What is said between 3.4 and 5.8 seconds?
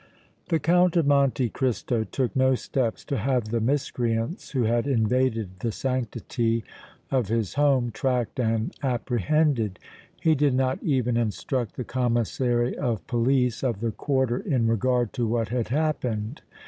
the miscreants who had invaded the